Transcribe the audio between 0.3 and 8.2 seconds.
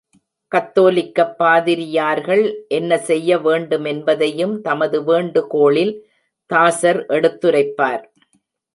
கத்தோலிக்கப் பாதிரியார்கள் என்ன செய்ய வேண்டுமென்பதையும் தமது வேண்டுகோளில் தாசர் எடுத்துரைப்பார்.